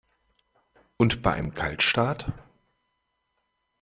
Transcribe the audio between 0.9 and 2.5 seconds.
Und bei einem Kaltstart?